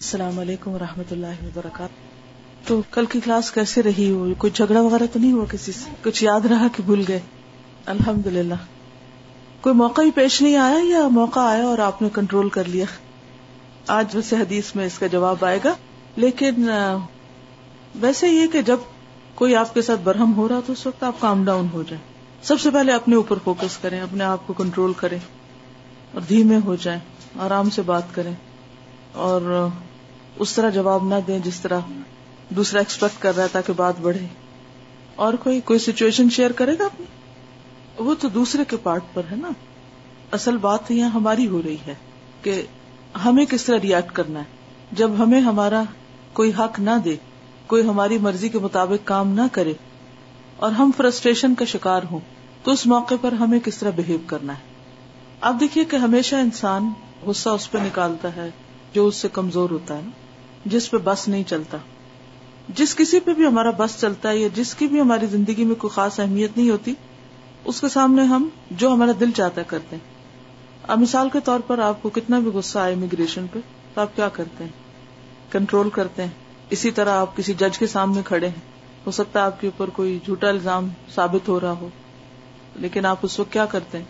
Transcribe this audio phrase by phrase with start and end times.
[0.00, 0.76] السلام علیکم و
[1.10, 5.44] اللہ وبرکاتہ۔ تو کل کی کلاس کیسے رہی؟ ہو کوئی جھگڑا وغیرہ تو نہیں ہوا
[5.50, 7.18] کسی سے؟ کچھ یاد رہا کہ بھول گئے؟
[7.86, 8.54] الحمد للہ
[9.60, 12.84] کوئی موقع ہی پیش نہیں آیا یا موقع آیا اور آپ نے کنٹرول کر لیا؟
[13.86, 15.74] آج ویسے حدیث میں اس کا جواب آئے گا،
[16.16, 16.68] لیکن
[18.00, 18.88] ویسے یہ کہ جب
[19.34, 22.02] کوئی آپ کے ساتھ برہم ہو رہا تو اس وقت آپ کام ڈاؤن ہو جائیں۔
[22.42, 25.18] سب سے پہلے اپنے اوپر فوکس کریں، اپنے آپ کو کنٹرول کریں
[26.12, 27.00] اور دھیمے ہو جائیں،
[27.40, 28.34] آرام سے بات کریں
[29.12, 29.68] اور
[30.40, 31.80] اس طرح جواب نہ دیں جس طرح
[32.48, 34.26] دوسرا ایکسپیکٹ کر رہا ہے تاکہ بات بڑھے۔
[35.14, 37.06] اور کوئی کوئی سچویشن شیئر کرے گا اپنی؟
[37.98, 39.48] وہ تو دوسرے کے پارٹ پر ہے نا۔
[40.32, 41.94] اصل بات یہاں ہماری ہو رہی ہے
[42.42, 42.62] کہ
[43.24, 44.44] ہمیں کس طرح ریئیکٹ کرنا ہے۔
[44.92, 45.82] جب ہمیں ہمارا
[46.32, 47.16] کوئی حق نہ دے،
[47.66, 49.72] کوئی ہماری مرضی کے مطابق کام نہ کرے
[50.56, 52.20] اور ہم فرسٹریشن کا شکار ہوں،
[52.62, 54.62] تو اس موقع پر ہمیں کس طرح بہیو کرنا ہے۔
[55.40, 58.50] آپ دیکھیے کہ ہمیشہ انسان غصہ اس پہ نکالتا ہے
[58.92, 60.10] جو اس سے کمزور ہوتا ہے نا۔
[60.64, 61.78] جس پہ بس نہیں چلتا۔
[62.68, 65.74] جس کسی پہ بھی ہمارا بس چلتا ہے یا جس کی بھی ہماری زندگی میں
[65.74, 66.94] کوئی خاص اہمیت نہیں ہوتی،
[67.64, 70.10] اس کے سامنے ہم جو ہمارا دل چاہتا ہے کرتے ہیں۔
[70.82, 73.58] اب مثال کے طور پر آپ کو کتنا بھی غصہ آئے امیگریشن پہ،
[73.94, 74.70] تو آپ کیا کرتے ہیں؟
[75.52, 76.30] کنٹرول کرتے ہیں۔
[76.70, 78.70] اسی طرح آپ کسی جج کے سامنے کھڑے ہیں۔
[79.06, 81.88] ہو سکتا ہے آپ کے اوپر کوئی جھوٹا الزام ثابت ہو رہا ہو،
[82.74, 84.04] لیکن آپ اس وقت کیا کرتے ہیں؟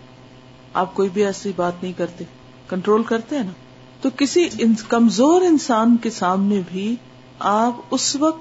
[0.74, 2.24] آپ کوئی بھی ایسی بات نہیں کرتے۔
[2.68, 3.52] کنٹرول کرتے ہیں نا؟
[4.00, 4.48] تو کسی
[4.88, 6.96] کمزور انسان کے سامنے بھی
[7.38, 8.40] آپ اس وقت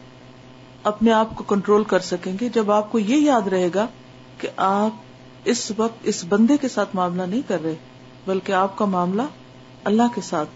[0.84, 3.88] اپنے آپ کو کنٹرول کر سکیں گے جب آپ کو یہ یاد رہے گا
[4.38, 4.90] کہ آپ
[5.44, 7.76] اس وقت اس بندے کے ساتھ معاملہ نہیں کر رہے،
[8.28, 9.22] بلکہ آپ کا معاملہ
[9.84, 10.50] اللہ کے ساتھ،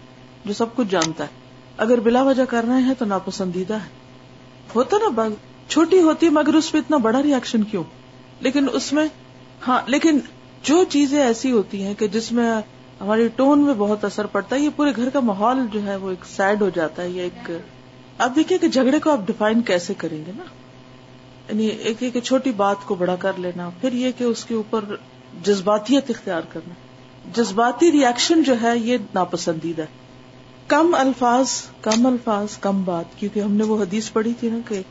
[0.44, 1.28] جو سب کچھ جانتا ہے۔
[1.76, 3.88] اگر بلا وجہ کر رہے ہیں تو ناپسندیدہ ہے۔
[4.76, 5.30] ہوتا نا بات
[5.70, 7.84] چھوٹی ہوتی مگر اس پہ اتنا بڑا ریئیکشن کیوں؟
[8.40, 9.06] لیکن اس میں
[9.68, 10.18] ہاں لیکن
[10.62, 12.50] جو چیزیں ایسی ہوتی ہیں کہ جس میں
[13.00, 16.10] ہماری ٹون میں بہت اثر پڑتا ہے، یہ پورے گھر کا ماحول جو ہے وہ
[16.10, 17.50] ایک سیڈ ہو جاتا ہے، یا ایک
[18.18, 20.44] اب دیکھیے کہ جھگڑے کو آپ ڈیفائن کیسے کریں گے نا؟
[21.48, 24.84] یعنی ایک ایک چھوٹی بات کو بڑا کر لینا، پھر یہ کہ اس کے اوپر
[25.44, 26.74] جذباتیت اختیار کرنا۔
[27.34, 29.82] جذباتی ریئیکشن جو ہے، یہ ناپسندیدہ۔
[30.66, 31.48] کم الفاظ
[31.80, 34.82] کم الفاظ، کم بات، کیونکہ ہم نے وہ حدیث پڑھی تھی نا کہ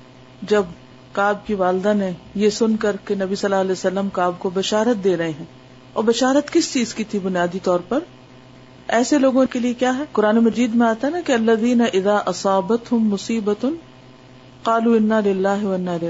[0.41, 0.63] جب
[1.11, 4.49] کاب کی والدہ نے یہ سن کر کے نبی صلی اللہ علیہ وسلم کاب کو
[4.49, 5.62] بشارت دے رہے ہیں
[5.93, 7.99] اور بشارت کس چیز کی تھی بنیادی طور پر؟
[8.87, 11.81] ایسے لوگوں کے لیے کیا ہے؟ قرآن مجید میں آتا ہے نا کہ اللہ دین
[11.81, 13.65] ادا اسابت ہوں مصیبت
[14.63, 15.63] کالو انا لاہ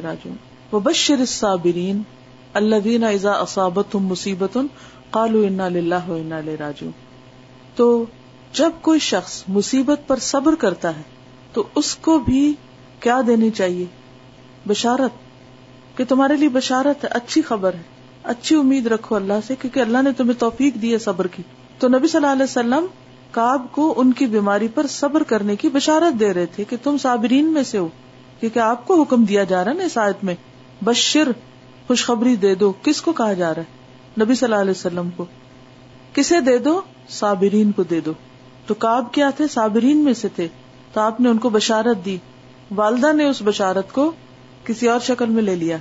[0.03, 0.29] راجو
[0.71, 2.01] و بشر صابرین
[2.53, 4.57] اللہ دین ازا اسابت ہوں مصیبت
[5.09, 6.09] کالو انا لاہ
[6.59, 6.89] راجو
[7.75, 8.05] تو
[8.53, 11.01] جب کوئی شخص مصیبت پر صبر کرتا ہے
[11.53, 12.53] تو اس کو بھی
[12.99, 13.85] کیا دینی چاہیے؟
[14.67, 15.11] بشارت۔
[15.97, 17.81] کہ تمہارے لیے بشارت ہے، اچھی خبر ہے۔
[18.23, 21.43] اچھی امید رکھو اللہ سے کیونکہ اللہ نے تمہیں توفیق دی ہے صبر کی۔
[21.79, 22.85] تو نبی صلی اللہ علیہ وسلم
[23.31, 26.97] کاب کو ان کی بیماری پر صبر کرنے کی بشارت دے رہے تھے کہ تم
[26.97, 27.87] صابرین میں سے ہو،
[28.39, 30.35] کیونکہ آپ کو حکم دیا جا رہا ہے نا اس آیت میں،
[30.81, 31.31] بشر
[31.87, 33.83] خوشخبری دے دو، کس کو کہا جا رہا ہے؟
[34.23, 35.25] نبی صلی اللہ علیہ وسلم کو۔
[36.13, 38.11] کسے دے دو؟ صابرین کو دے دو۔
[38.67, 40.47] تو کاب کیا تھے؟ صابرین میں سے تھے۔
[40.93, 42.17] تو آپ نے ان کو بشارت دی۔
[42.75, 44.11] والدہ نے اس بشارت کو
[44.63, 45.77] کسی اور شکل میں لے لیا۔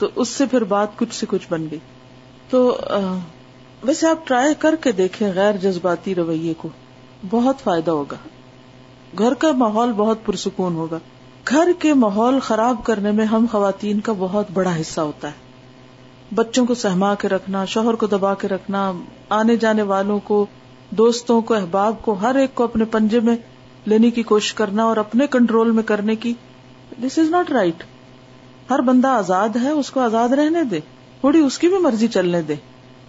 [0.00, 1.78] تو اس سے پھر بات کچھ سے کچھ بن گئی۔
[2.50, 2.78] تو
[3.82, 6.68] ویسے آپ ٹرائی کر کے دیکھیں غیر جذباتی رویے کو۔
[7.30, 8.16] بہت فائدہ ہوگا۔
[9.18, 10.98] گھر کا ماحول بہت پرسکون ہوگا۔
[11.48, 15.32] گھر کے ماحول خراب کرنے میں ہم خواتین کا بہت بڑا حصہ ہوتا ہے۔
[16.34, 18.92] بچوں کو سہما کے رکھنا، شوہر کو دبا کے رکھنا،
[19.28, 20.46] آنے جانے والوں کو،
[20.90, 23.36] دوستوں کو، احباب کو، ہر ایک کو اپنے پنجے میں
[23.86, 26.34] لینے کی کوشش کرنا اور اپنے کنٹرول میں کرنے کی۔
[27.02, 27.82] دس از ناٹ رائٹ
[28.70, 30.80] ہر بندہ آزاد ہے، اس کو آزاد رہنے دے۔
[31.20, 32.54] تھوڑی اس کی بھی مرضی چلنے دے۔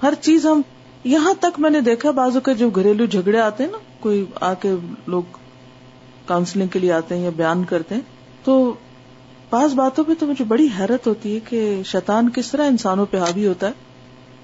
[0.04, 0.62] ہر چیز ہم،
[1.04, 4.54] یہاں تک میں نے دیکھا بازو کے جو گھریلو جھگڑے آتے ہیں نا، کوئی آ
[4.54, 4.76] کے
[5.08, 5.24] لوگ
[6.26, 8.02] کاؤنسلنگ کے لیے آتے ہیں یا بیان کرتے ہیں،
[8.44, 8.74] تو
[9.50, 13.18] بعض باتوں پہ تو مجھے بڑی حیرت ہوتی ہے کہ شیطان کس طرح انسانوں پہ
[13.18, 13.72] حاوی ہوتا ہے۔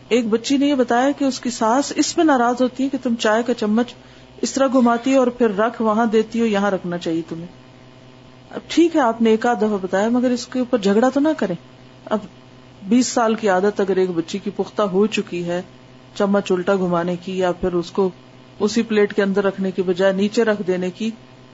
[0.10, 2.98] ایک بچی نے یہ بتایا کہ اس کی ساس اس پہ ناراض ہوتی ہے کہ
[3.04, 3.94] تم چائے کا چمچ
[4.42, 7.67] اس طرح گھماتی ہو اور پھر رکھ وہاں دیتی ہو، یہاں رکھنا چاہیے تمہیں۔
[8.52, 11.20] اب ٹھیک ہے، آپ نے ایک آدھ دفعہ بتایا، مگر اس کے اوپر جھگڑا تو
[11.20, 11.56] نہ کریں۔
[12.06, 12.20] اب
[12.88, 15.62] بیس سال کی عادت اگر ایک بچی کی پختہ ہو چکی ہے،
[16.16, 18.10] چمچ الٹا گھمانے کی یا پھر اس کو
[18.60, 21.10] اسی پلیٹ کے اندر رکھنے کی بجائے نیچے رکھ دینے کی،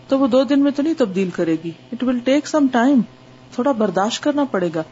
[0.08, 3.02] تو وہ دو دن میں تو نہیں تبدیل کرے گی۔ It will take some time
[3.52, 4.84] تھوڑا برداشت کرنا پڑے گا۔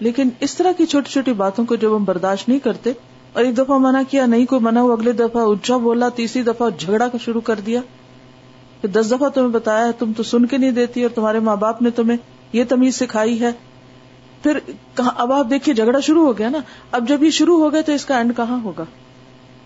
[0.00, 2.92] لیکن اس طرح کی چھوٹی چھوٹی باتوں کو جب ہم برداشت نہیں کرتے،
[3.32, 6.70] اور ایک دفعہ منع کیا، نہیں، کوئی منع ہو، اگلے دفعہ اچھا بولا، تیسری دفعہ
[6.78, 7.80] جھگڑا کا شروع کر دیا
[8.88, 11.90] دس دفعہ تمہیں بتایا تم تو سن کے نہیں دیتی اور تمہارے ماں باپ نے
[11.90, 12.18] تمہیں
[12.52, 13.50] یہ تمیز سکھائی ہے۔
[14.42, 14.58] پھر
[14.96, 16.58] اب آپ دیکھیے، جھگڑا شروع ہو گیا نا۔
[16.90, 18.84] اب جب یہ شروع ہو گیا تو اس کا اینڈ کہاں ہوگا؟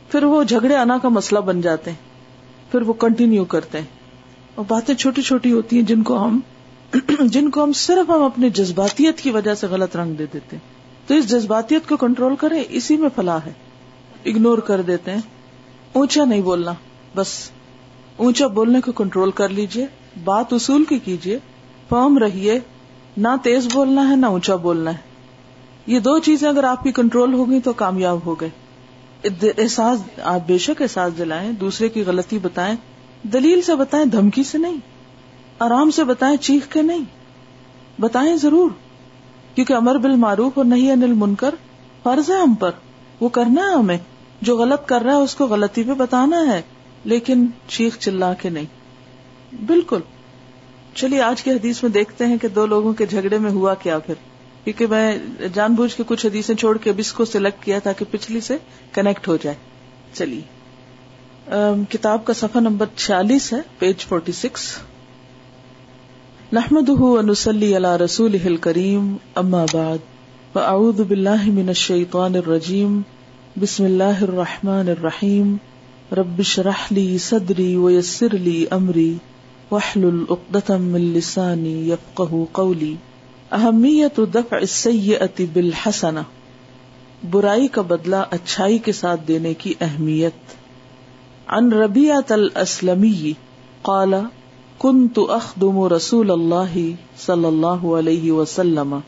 [0.09, 1.99] پھر وہ جھگڑے آنا کا مسئلہ بن جاتے ہیں۔
[2.73, 3.87] پھر وہ کنٹینیو کرتے ہیں۔
[4.55, 6.41] اور باتیں چھوٹی چھوٹی ہوتی ہیں جن کو ہم
[7.21, 10.75] جن کو ہم صرف ہم اپنے جذباتیت کی وجہ سے غلط رنگ دے دیتے ہیں۔
[11.09, 13.53] تو اس جذباتیت کو کنٹرول کریں اسی میں فلاح ہے۔
[14.27, 15.21] اگنور کر دیتے ہیں۔
[15.93, 16.73] اونچا نہیں بولنا،
[17.17, 17.51] بس۔
[18.17, 19.87] اونچا بولنے کو کنٹرول کر لیجیے،
[20.25, 21.39] بات اصول کی کیجیے
[21.89, 22.61] فرم رہیے،
[23.17, 24.99] نہ تیز بولنا ہے، نہ اونچا بولنا ہے۔
[25.87, 28.51] یہ دو چیزیں اگر آپ کی کنٹرول ہوگی تو کامیاب ہو گئے۔
[29.59, 32.77] احساس، آپ بے شک احساس دلائیں، دوسرے کی غلطی بتائیں۔
[33.23, 34.77] دلیل سے بتائیں دھمکی سے نہیں،
[35.59, 37.05] آرام سے بتائیں چیخ کے نہیں۔
[38.01, 38.71] بتائیں ضرور،
[39.55, 41.55] کیونکہ امر بل معروف اور نہیں انل منکر
[42.03, 42.71] فرض ہے ہم پر۔
[43.21, 43.99] وہ کرنا ہے ہمیں،
[44.43, 46.63] جو غلط کر رہا ہے اس کو غلطی پہ بتانا ہے۔
[47.05, 48.65] لیکن چیخ چلا کے نہیں۔
[49.67, 50.01] بالکل۔
[50.95, 53.99] چلیے، آج کی حدیث میں دیکھتے ہیں کہ دو لوگوں کے جھگڑے میں ہوا کیا
[53.99, 54.15] پھر۔
[54.65, 55.19] کیونکہ میں
[55.55, 58.57] جان بوجھ کے کچھ حدیثیں چھوڑ کے اب اس کو سلیکٹ کیا تاکہ پچھلی سے
[58.93, 59.57] کنیکٹ ہو جائے۔
[60.13, 60.41] چلیے۔
[61.89, 64.77] کتاب کا صفحہ نمبر چھیالیس ہے، پیج فورٹی سکس
[66.53, 69.99] نحمد ونسلی علی رسول کریم اما بعد۔
[70.53, 73.01] فاعوذ باللہ من الشیطان الرجیم،
[73.61, 75.57] بسم اللہ الرحمن الرحیم۔
[76.13, 79.15] رب اشرح صدری ویسر لی امری
[79.71, 81.91] واحلل عقدة من لسانی
[82.53, 82.95] قولی
[83.53, 86.21] اہمیت دفع السیئت بالحسنہ
[87.31, 90.53] برائی کا بدلہ اچھائی کے ساتھ دینے کی اہمیت.
[91.47, 93.33] عن ربیعت الاسلمی
[93.83, 94.15] قال
[94.79, 96.79] كنت اخدم رسول اللہ
[97.19, 98.99] صلی اللہ علیہ وسلم،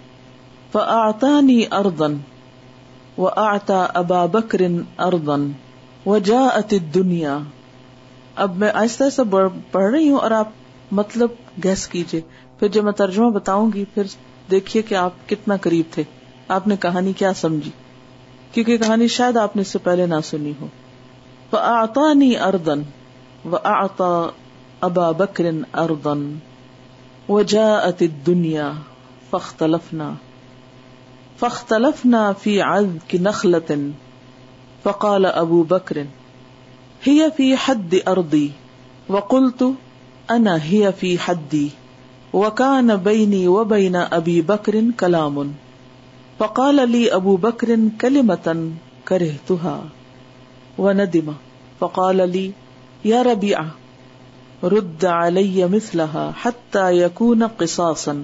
[0.73, 2.07] فاعطانی ارضا
[3.19, 4.63] واعطى ابا بکر
[4.99, 5.37] ارضا.
[6.07, 7.39] وجاءت الدنیا
[8.35, 9.23] اب میں آہستہ آہستہ
[9.71, 10.49] پڑھ رہی ہوں اور آپ
[10.93, 11.29] مطلب
[11.65, 12.21] گیس کیجیے۔
[12.59, 14.03] پھر جب میں ترجمہ بتاؤں گی، پھر
[14.51, 16.03] دیکھیے کہ آپ کتنا قریب تھے۔
[16.49, 17.71] آپ نے کہانی کیا سمجھی؟
[18.53, 20.67] کیونکہ کہانی شاید آپ نے اس سے پہلے نہ سنی ہو۔
[21.53, 21.59] وہ
[22.41, 22.83] اردن
[23.45, 24.31] و آتا
[24.81, 26.39] ابا بکرن اردن
[27.29, 28.73] و جا ات دنیا
[29.31, 30.13] فختلفنا
[31.39, 33.91] فختلفنا فی عد کی نخلتن
[34.87, 36.07] فقال ابو بکرن
[37.07, 38.49] ہی فی حد اردی
[39.09, 39.63] وقلت،
[40.29, 41.69] انا ہی فی حدی
[42.35, 45.41] وکان بینی و بین ابی بکر کلام۔
[46.39, 47.69] فقال علی ابو بکر
[48.01, 48.71] کلمتن
[49.05, 49.81] کرے تہا
[50.79, 51.31] و ندم
[51.79, 52.51] فقال علی
[53.05, 53.59] یا ربیع
[54.63, 58.17] رد علی مثلها حتى يكون قصاصا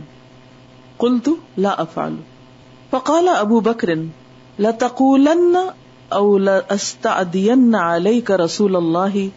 [0.99, 1.29] قلت،
[1.59, 2.15] لا افعل
[2.91, 3.95] فقال ابو بکر،
[4.59, 5.57] لتقولن
[6.13, 9.29] او لاستعدين عليك رسول الله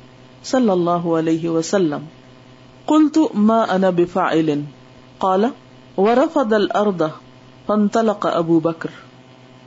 [0.43, 2.05] صلى الله عليه وسلم.
[2.85, 4.59] قلت، ما انا بفاعل.
[5.17, 5.45] قال،
[5.97, 7.01] ورفض الارض
[7.65, 8.89] فانطلق ابو بکر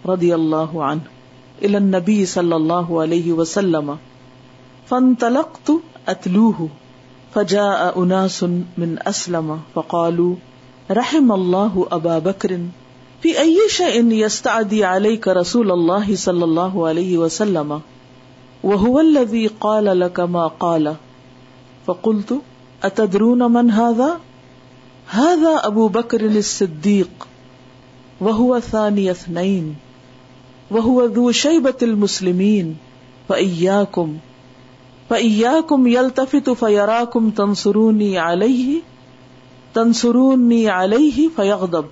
[0.09, 1.01] رضی اللہ عنہ
[1.63, 3.93] الى النبي صلی اللہ علیہ وسلم.
[4.89, 5.71] فانطلقت
[6.07, 6.67] اتلوه
[7.35, 8.43] فجاء اناس
[8.79, 10.35] من اسلم فقالوا،
[10.93, 12.51] رحم الله ابا بکر
[13.23, 17.81] في اي شيء يستعدي عليك رسول الله صلى الله عليه وسلم
[18.63, 20.95] وهو الذي قال لك ما قال
[21.87, 22.41] فقلت
[22.83, 24.21] اتدرون من هذا؟
[25.07, 27.29] هذا ابو بکر الصدیق
[28.21, 29.77] وهو ثاني اثنين
[30.71, 32.77] وهو ذو شيبة المسلمين
[33.29, 34.17] فإياكم
[35.11, 38.81] فإياكم يلتفت فيراكم تنصروني عليه
[39.75, 41.85] تنصروني عليه فيغضب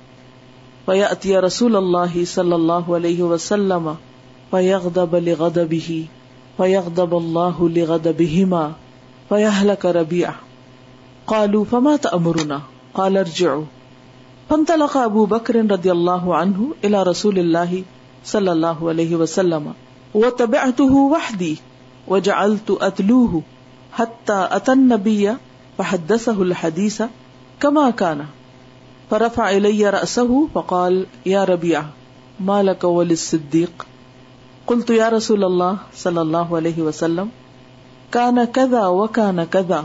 [0.86, 3.94] فيأتي رسول الله صلى الله عليه وسلم
[4.50, 6.04] فيغضب لغضبه
[6.56, 8.70] فيغضب الله لغضبهما
[9.28, 10.34] فيهلك ربيعه
[11.24, 12.58] قالوا فما تأمرنا؟
[12.92, 13.62] قال ارجعوا.
[14.48, 17.76] فانطلق ابو بکر رضی اللہ عنہ الى رسول اللہ
[18.24, 19.70] صلی اللہ علیہ وسلم.
[20.14, 21.54] وتبعته وحدي
[22.08, 23.38] وجعلت اتلوه
[23.96, 25.26] حتى اتى النبي
[25.76, 27.00] فحدثه الحديث
[27.58, 28.20] كما كان.
[29.10, 31.82] فرفع الي رأسه فقال، يا ربيع،
[32.40, 33.86] ما لك وللصديق?
[34.66, 37.28] قلت، يا رسول الله صلى الله عليه وسلم،
[38.12, 39.84] كان كذا وكان كذا.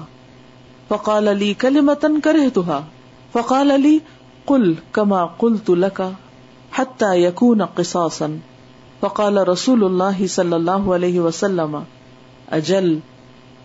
[0.90, 2.62] فقال علی کل متن کرے
[3.32, 4.00] فقال علی
[4.46, 6.12] کل کما کل تلکا
[6.72, 8.40] حتى يكون قصاصا.
[9.01, 11.84] فقال رسول الله صلى الله عليه وسلم
[12.50, 13.00] اجل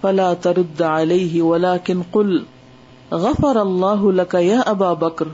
[0.02, 2.44] فلا ترد عليه، ولكن قل،
[3.12, 5.28] غفر الله لك يا ابا بکر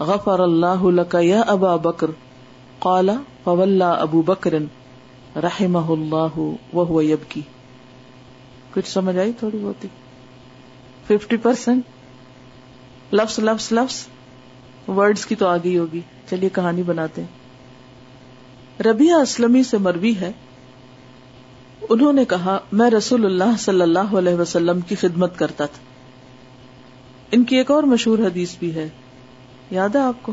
[0.00, 2.10] غفر الله لك يا ابا بکر
[2.80, 3.10] قال
[3.44, 4.54] فولى ابو بکر
[5.38, 7.42] رحمه الله وهو يبكي
[8.74, 9.86] کچھ سمجھ آئی تھوڑی بہت
[11.06, 13.96] ففٹی پرسینٹ لفظ لفظ لفظ
[14.90, 20.30] ورڈز کی تو آگے ہوگی چلیے کہانی بناتے ہیں ربیہ اسلمی سے مروی ہے
[21.88, 25.88] انہوں نے کہا میں رسول اللہ صلی اللہ علیہ وسلم کی خدمت کرتا تھا
[27.32, 28.88] ان کی ایک اور مشہور حدیث بھی ہے
[29.70, 30.32] یاد ہے آپ کو؟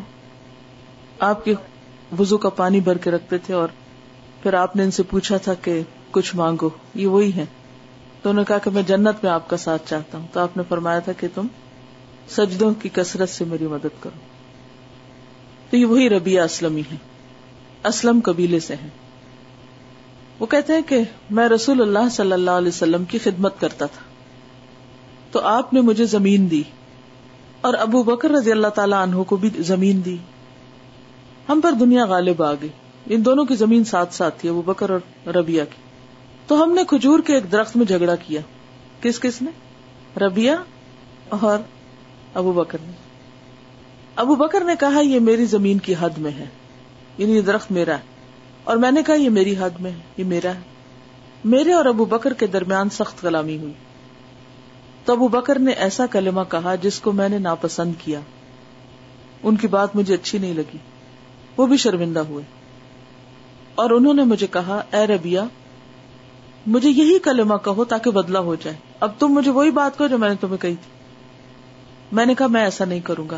[1.19, 1.53] آپ کے
[2.19, 3.67] وزو کا پانی بھر کے رکھتے تھے اور
[4.43, 7.45] پھر آپ نے ان سے پوچھا تھا کہ کچھ مانگو، یہ وہی ہے
[8.21, 10.57] تو انہوں نے کہا کہ میں جنت میں آپ کا ساتھ چاہتا ہوں۔ تو آپ
[10.57, 11.47] نے فرمایا تھا کہ تم
[12.29, 14.19] سجدوں کی کثرت سے میری مدد کرو۔
[15.69, 16.95] تو یہ وہی ربیہ اسلمی ہے
[17.83, 18.89] اسلم قبیلے سے ہیں۔
[20.39, 24.01] وہ کہتے ہیں کہ میں رسول اللہ صلی اللہ علیہ وسلم کی خدمت کرتا تھا۔
[25.31, 26.63] تو آپ نے مجھے زمین دی۔
[27.61, 30.17] اور ابو بکر رضی اللہ تعالیٰ عنہ کو بھی زمین دی۔
[31.49, 32.69] ہم پر دنیا غالب آ گئی۔
[33.05, 35.81] ان دونوں کی زمین ساتھ ساتھ تھی، ابو بکر اور ربیہ کی۔
[36.47, 38.41] تو ہم نے کھجور کے ایک درخت میں جھگڑا کیا۔
[39.01, 39.51] کس کس نے؟
[40.19, 40.51] ربیہ
[41.29, 41.59] اور
[42.33, 42.91] ابو بکر نے۔
[44.15, 46.45] ابو بکر نے کہا، یہ میری زمین کی حد میں ہے۔
[47.17, 48.01] یعنی یہ درخت میرا ہے۔
[48.63, 50.59] اور میں نے کہا، یہ میری حد میں ہے، یہ میرا ہے۔
[51.45, 53.73] میرے اور ابو بکر کے درمیان سخت کلامی ہوئی۔
[55.07, 58.19] تو ابو بکر نے ایسا کلمہ کہا جس کو میں نے ناپسند کیا۔
[59.43, 60.77] ان کی بات مجھے اچھی نہیں لگی۔
[61.57, 62.43] وہ بھی شرمندہ ہوئے۔
[63.75, 65.43] اور انہوں نے مجھے کہا، اے ربیا
[66.67, 70.17] مجھے یہی کلمہ کہو تاکہ بدلا ہو جائے۔ اب تم مجھے وہی بات کہو جو
[70.17, 70.91] میں نے تمہیں کہی تھی۔
[72.11, 73.37] میں نے کہا، میں ایسا نہیں کروں گا۔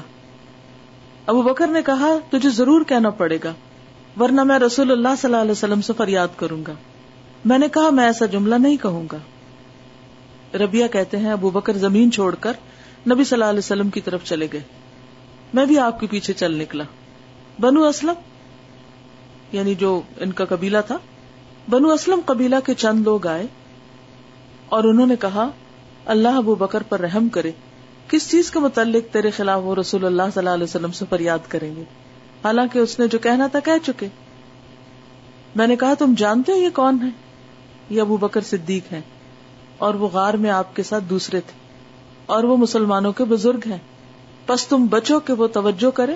[1.26, 3.54] ابو بکر نے کہا، تجھے ضرور کہنا پڑے گا،
[4.20, 6.74] ورنہ میں رسول اللہ صلی اللہ علیہ وسلم سے فریاد کروں گا۔
[7.46, 9.18] میں نے کہا، میں ایسا جملہ نہیں کہوں گا۔
[10.54, 12.54] ربیہ کہتے ہیں، ابو بکر زمین چھوڑ کر
[13.12, 14.62] نبی صلی اللہ علیہ وسلم کی طرف چلے گئے۔
[15.54, 16.84] میں بھی آپ کے پیچھے چل نکلا۔
[17.60, 18.14] بنو اسلم
[19.52, 20.98] یعنی جو ان کا قبیلہ تھا،
[21.70, 23.46] بنو اسلم قبیلہ کے چند لوگ آئے
[24.66, 25.48] اور انہوں نے کہا،
[26.06, 27.52] اللہ ابو بکر پر رحم کرے،
[28.08, 31.40] کس چیز کے متعلق تیرے خلاف وہ رسول اللہ صلی اللہ علیہ وسلم سے فریاد
[31.48, 31.84] کریں گے؟
[32.44, 34.08] حالانکہ اس نے جو کہنا تھا، کہہ چکے۔
[35.56, 37.10] میں نے کہا، تم جانتے ہو یہ کون ہے؟
[37.90, 39.02] یہ ابو بکر صدیق ہے
[39.80, 41.60] اور وہ غار میں آپ کے ساتھ دوسرے تھے
[42.26, 43.78] اور وہ مسلمانوں کے بزرگ ہیں۔
[44.48, 46.16] بس تم بچو کہ وہ توجہ کرے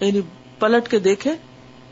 [0.00, 0.20] یعنی
[0.58, 1.32] پلٹ کے دیکھے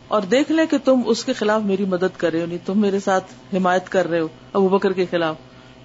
[0.09, 2.81] اور دیکھ لیں کہ تم اس کے خلاف میری مدد کر رہے ہو نہیں تم
[2.81, 3.25] میرے ساتھ
[3.57, 5.37] حمایت کر رہے ہو ابو بکر کے خلاف۔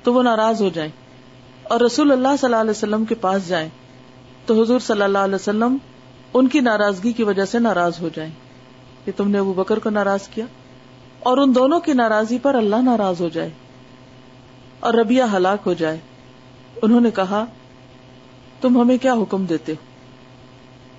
[0.03, 0.91] تو وہ ناراض ہو جائیں
[1.63, 3.69] اور رسول اللہ صلی اللہ علیہ وسلم کے پاس جائیں۔
[4.45, 5.77] تو حضور صلی اللہ علیہ وسلم
[6.33, 8.31] ان کی ناراضگی کی وجہ سے ناراض ہو جائیں۔
[9.05, 10.45] کہ تم نے ابو بکر کو ناراض کیا
[11.19, 13.49] اور ان دونوں کی ناراضی پر اللہ ناراض ہو جائے۔
[14.79, 15.97] اور ربیہ ہلاک ہو جائے۔
[16.81, 17.45] انہوں نے کہا،
[18.61, 19.89] تم ہمیں کیا حکم دیتے ہو؟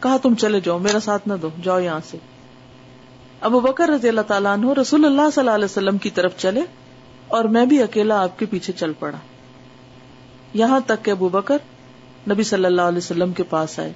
[0.00, 2.18] کہا، تم چلے جاؤ، میرا ساتھ نہ دو، جاؤ یہاں سے۔
[3.40, 6.60] ابو بکر رضی اللہ تعالیٰ عنہ رسول اللہ صلی اللہ علیہ وسلم کی طرف چلے
[7.28, 9.18] اور میں بھی اکیلا آپ کے پیچھے چل پڑا۔
[10.54, 11.56] یہاں تک کہ ابو بکر
[12.30, 13.92] نبی صلی اللہ علیہ وسلم کے پاس آئے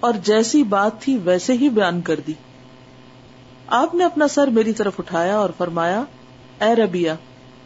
[0.00, 2.32] اور جیسی بات تھی ویسے ہی بیان کر دی۔
[3.66, 6.02] آپ نے اپنا سر میری طرف اٹھایا اور فرمایا،
[6.60, 7.10] اے ربیہ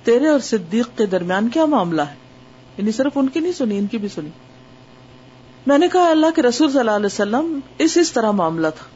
[0.04, 2.14] تیرے اور صدیق کے درمیان کیا معاملہ ہے؟
[2.78, 4.30] یعنی صرف ان کی نہیں سنی، ان کی بھی سنی۔
[5.66, 8.86] میں نے کہا، اللہ کے رسول صلی اللہ علیہ وسلم اس اس طرح معاملہ تھا۔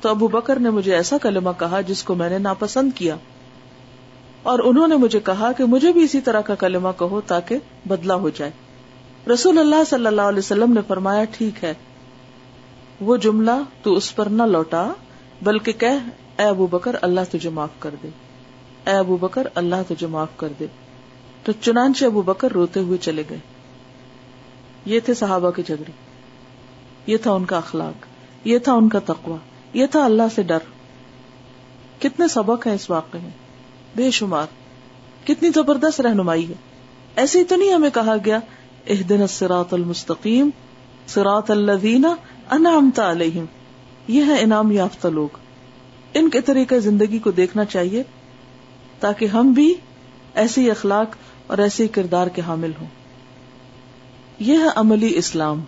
[0.00, 3.16] تو ابو بکر نے مجھے ایسا کلمہ کہا جس کو میں نے ناپسند کیا۔
[4.42, 8.14] اور انہوں نے مجھے کہا کہ مجھے بھی اسی طرح کا کلمہ کہو تاکہ بدلا
[8.14, 8.50] ہو جائے۔
[9.32, 11.74] رسول اللہ صلی اللہ علیہ وسلم نے فرمایا، ٹھیک ہے۔
[13.00, 14.92] وہ جملہ تو اس پر نہ لوٹا،
[15.42, 18.08] بلکہ کہہ، اے ابو بکر، اللہ تجھے معاف کر دے۔
[18.88, 20.66] اے ابو بکر، اللہ تجھے معاف کر دے۔
[21.44, 23.38] تو چنانچہ ابو بکر روتے ہوئے چلے گئے۔
[24.84, 25.92] یہ تھے صحابہ کے جھگڑے۔
[27.06, 28.06] یہ تھا ان کا اخلاق۔
[28.44, 29.36] یہ تھا ان کا تقوی۔
[29.72, 30.58] یہ تھا اللہ سے ڈر۔
[31.98, 33.30] کتنے سبق ہیں اس واقعے میں۔
[33.96, 34.46] بے شمار۔
[35.26, 36.54] کتنی زبردست رہنمائی ہے۔
[37.16, 38.38] ایسے ہی تو نہیں ہمیں کہا گیا
[38.86, 40.50] اح دن سراط المستقیم
[41.06, 42.06] سراط اللہ
[42.50, 43.44] انعمت علیہم۔
[44.08, 45.28] یہ ہے انعام یافتہ لوگ۔
[46.14, 48.02] ان کے طریقے زندگی کو دیکھنا چاہیے۔
[49.00, 49.74] تاکہ ہم بھی
[50.34, 52.86] ایسی اخلاق اور ایسے کردار کے حامل ہوں۔
[54.38, 55.60] یہ ہے عملی اسلام۔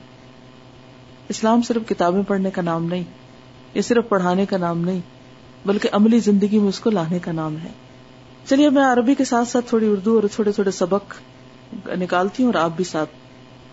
[1.29, 3.05] اسلام صرف کتابیں پڑھنے کا نام نہیں،
[3.75, 5.01] یہ صرف پڑھانے کا نام نہیں،
[5.67, 7.69] بلکہ عملی زندگی میں اس کو لانے کا نام ہے۔
[8.49, 11.15] چلیے، میں عربی کے ساتھ ساتھ تھوڑی اردو اور تھوڑے تھوڑے سبق
[11.89, 13.11] نکالتی ہوں اور آپ بھی ساتھ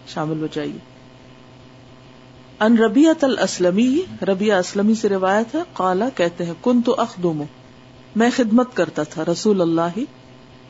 [0.07, 0.77] شامل ہو جائیے۔
[2.59, 7.43] ان ربیت الاسلمی ربیہ اسلمی سے روایت ہے، قالا کہتے ہیں کن تو اخدوم
[8.17, 10.00] میں خدمت کرتا تھا رسول اللہ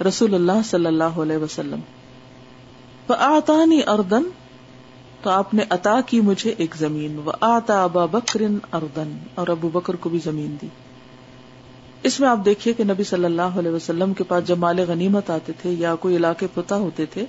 [0.08, 1.80] رسول اللہ صلی اللہ علیہ وسلم۔
[3.20, 4.24] آتانی اردن
[5.22, 9.70] تو آپ نے عطا کی مجھے ایک زمین۔ وہ آتا ابا بکر اردن اور ابو
[9.70, 10.68] بکر کو بھی زمین دی۔
[12.04, 15.30] اس میں آپ دیکھیے کہ نبی صلی اللہ علیہ وسلم کے پاس جب مال غنیمت
[15.30, 17.26] آتے تھے یا کوئی علاقے پتہ ہوتے تھے،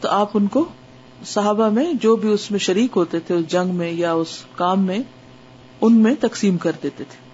[0.00, 0.64] تو آپ ان کو
[1.26, 4.84] صحابہ میں جو بھی اس میں شریک ہوتے تھے، اس جنگ میں یا اس کام
[4.84, 4.98] میں،
[5.80, 7.27] ان میں تقسیم کر دیتے تھے۔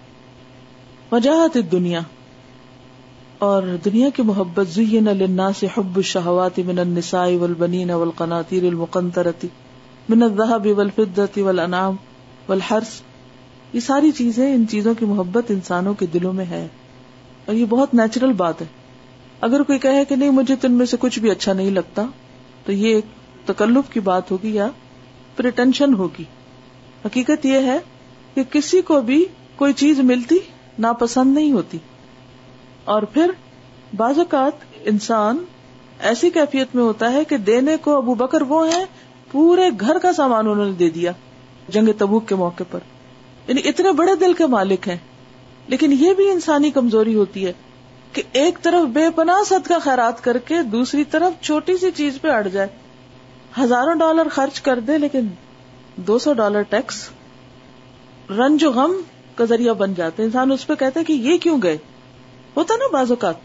[1.15, 1.99] وجاہت دنیا
[3.39, 9.47] اور دنیا کی محبت زین للناس حب الشہوات من النساء والبنین والقناطیر المقنطرتی
[10.09, 11.95] من الذهب والفضة والانعام
[12.47, 13.01] والحرس
[13.73, 16.67] یہ ساری چیزیں ان چیزوں کی محبت انسانوں کے دلوں میں ہے۔
[17.45, 18.67] اور یہ بہت نیچرل بات ہے۔
[19.41, 22.05] اگر کوئی کہے کہ نہیں، مجھے تن میں سے کچھ بھی اچھا نہیں لگتا،
[22.65, 23.05] تو یہ ایک
[23.45, 24.67] تکلف کی بات ہوگی یا
[25.35, 26.23] پریٹینشن ہوگی۔
[27.05, 27.79] حقیقت یہ ہے
[28.33, 30.37] کہ کسی کو بھی کوئی چیز ملتی
[30.79, 31.77] ناپسند نہیں ہوتی۔
[32.85, 33.31] اور پھر
[33.95, 34.51] بعض اوقات
[34.83, 35.37] انسان
[35.99, 38.85] ایسی کیفیت میں ہوتا ہے کہ دینے کو ابو بکر وہ ہے
[39.31, 41.11] پورے گھر کا سامان انہوں نے دے دیا
[41.69, 42.79] جنگ تبوک کے موقع پر۔
[43.47, 44.97] یعنی اتنے بڑے دل کے مالک ہیں۔
[45.67, 47.53] لیکن یہ بھی انسانی کمزوری ہوتی ہے
[48.13, 52.17] کہ ایک طرف بے پناہ صدقہ کا خیرات کر کے دوسری طرف چھوٹی سی چیز
[52.21, 52.67] پہ اڑ جائے۔
[53.63, 55.27] ہزاروں ڈالر خرچ کر دے، لیکن
[55.95, 57.09] دو سو ڈالر ٹیکس۔
[58.29, 58.93] رنج و غم
[59.35, 61.77] کا ذریعہ بن جاتے ہیں۔ انسان اس پہ کہتا ہے کہ یہ کیوں گئے؟
[62.57, 63.35] ہوتا نا بعض اوقات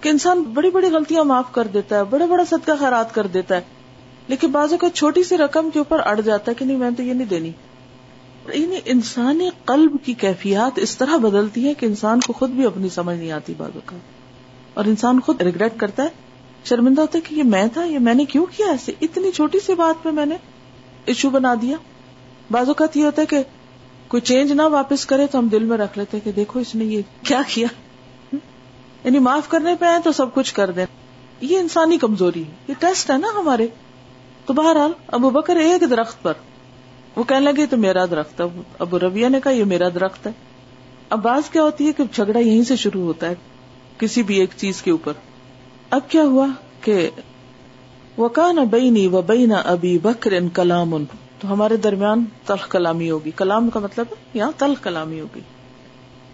[0.00, 3.56] کہ انسان بڑی بڑی غلطیاں معاف کر دیتا ہے، بڑے بڑا صدقہ خیرات کر دیتا
[3.56, 3.60] ہے،
[4.28, 7.02] لیکن بعض اوقات چھوٹی سی رقم کے اوپر اڑ جاتا ہے کہ نہیں، میں تو
[7.02, 7.50] یہ نہیں دینی۔
[8.54, 12.88] یعنی انسانی قلب کی کیفیات اس طرح بدلتی ہے کہ انسان کو خود بھی اپنی
[12.88, 14.00] سمجھ نہیں آتی بعض اوقات۔
[14.74, 16.08] اور انسان خود ریگریٹ کرتا ہے،
[16.64, 19.58] شرمندہ ہوتا ہے کہ یہ میں تھا، یہ میں نے کیوں کیا ایسے؟ اتنی چھوٹی
[19.60, 20.36] سی بات پہ میں نے
[21.06, 21.76] ایشو بنا دیا۔
[22.50, 23.42] بعض اوقات یہ ہوتا ہے کہ
[24.14, 26.84] کوئی چینج نہ واپس کرے تو ہم دل میں رکھ لیتے کہ دیکھو اس نے
[26.84, 27.66] یہ کیا کیا۔
[29.04, 30.86] یعنی معاف کرنے پہ آئے تو سب کچھ کر دیں۔
[31.40, 33.66] یہ انسانی کمزوری ہے۔ یہ ٹیسٹ ہے نا ہمارے۔
[34.46, 36.32] تو بہرحال ابو بکر ایک درخت پر۔
[37.16, 40.32] وہ کہنے لگے تو میرا درخت ہے۔ ابو ربیہ نے کہا، یہ میرا درخت ہے۔
[41.10, 43.34] اب بات کیا ہوتی ہے کہ جھگڑا یہیں سے شروع ہوتا ہے،
[43.98, 45.12] کسی بھی ایک چیز کے اوپر۔
[45.90, 46.46] اب کیا ہوا
[46.80, 47.10] کہ
[48.18, 50.94] وکان بینی و بین ابی بکر ان کلام۔
[51.40, 55.40] تو ہمارے درمیان تلخ کلامی ہوگی۔ کلام کا مطلب یہاں تلخ کلامی ہوگی۔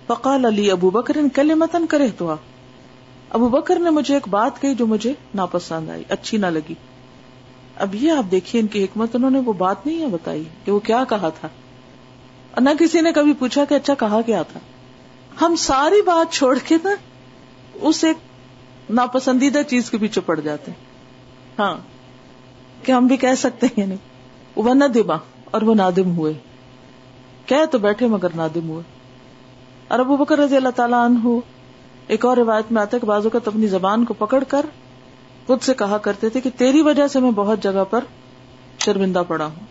[0.07, 2.35] فقال علی ابو بکر ان کل متن کرے تو
[3.31, 6.75] ابو بکر نے مجھے ایک بات کہی جو مجھے ناپسند آئی، اچھی نہ لگی۔
[7.77, 10.73] اب یہ آپ دیکھیے، ان کی حکمت انہوں نے وہ بات نہیں ہے بتائی کہ
[10.73, 11.49] وہ کیا کہا تھا۔
[12.51, 14.61] اور نہ کسی نے کبھی پوچھا کہ اچھا کہا کیا تھا۔
[15.41, 16.91] ہم ساری بات چھوڑ کے نا
[17.75, 18.17] اس ایک
[18.91, 20.79] ناپسندیدہ چیز کے پیچھے پڑ جاتے ہیں۔
[21.59, 21.77] ہاں
[22.83, 24.10] کہ ہم بھی کہہ سکتے ہیں۔ نہیں
[24.63, 26.33] وہ نہ دما اور وہ نادم ہوئے۔
[27.47, 28.83] کہ تو بیٹھے مگر نادم ہوئے۔
[29.89, 31.39] اور ابو بکر رضی اللہ تعالیٰ عنہ
[32.07, 34.67] ایک اور روایت میں آتا ہے کہ بازو کا اپنی زبان کو پکڑ کر
[35.47, 38.05] خود سے کہا کرتے تھے کہ تیری وجہ سے میں بہت جگہ پر
[38.79, 39.67] شرمندہ پڑا ہوں۔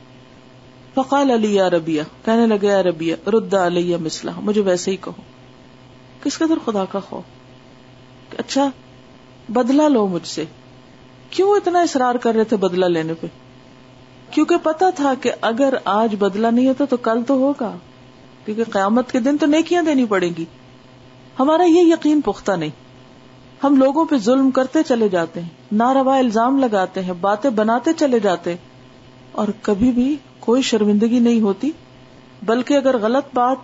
[0.94, 5.22] فقال علی یا ربیہ، کہنے لگے یا ربیہ ردا علیہ مسلح مجھے ویسے ہی کہو۔
[6.24, 7.24] کس قدر خدا کا خوف۔
[8.40, 8.70] اچھا
[9.50, 10.46] بدلا لو مجھ سے۔
[11.30, 13.28] کیوں اتنا اصرار کر رہے تھے بدلا لینے پہ؟
[14.32, 17.78] کیونکہ پتا تھا کہ اگر آج بدلا نہیں ہوتا تو کل تو ہوگا۔
[18.46, 20.46] کیونکہ قیامت کے دن تو نیکیاں دینی پڑیں گی۔
[21.40, 22.70] ہمارا یہ یقین پختہ نہیں۔
[23.64, 28.20] ہم لوگوں پہ ظلم کرتے چلے جاتے ہیں، ناروا الزام لگاتے ہیں، باتیں بناتے چلے
[28.20, 28.56] جاتے
[29.32, 31.72] اور کبھی بھی کوئی شرمندگی نہیں ہوتی،
[32.44, 33.58] بلکہ اگر غلط بات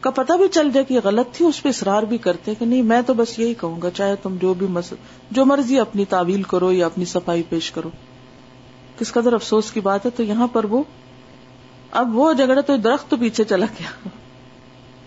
[0.00, 2.82] کا پتا بھی چل جائے کہ غلط تھی، اس پہ اصرار بھی کرتے کہ نہیں،
[2.82, 4.92] میں تو بس یہی کہوں گا، چاہے تم جو بھی مس...
[5.30, 7.90] جو مرضی اپنی تعویل کرو یا اپنی صفائی پیش کرو۔
[8.98, 10.82] کس قدر افسوس کی بات ہے، تو یہاں پر وہ،
[11.90, 14.08] اب وہ جھگڑا تو درخت تو پیچھے چلا گیا۔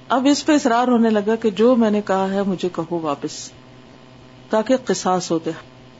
[0.09, 3.51] اب اس پہ اصرار ہونے لگا کہ جو میں نے کہا ہے مجھے کہو واپس۔
[4.49, 5.51] تاکہ قصاص ہوتے،